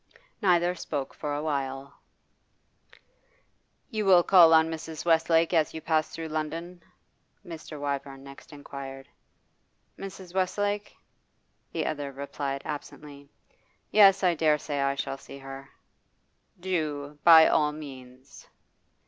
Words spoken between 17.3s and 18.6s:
all means.